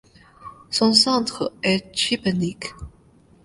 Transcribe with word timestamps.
Son 0.71 0.93
centre 0.93 1.53
est 1.61 1.95
Šibenik. 1.95 2.73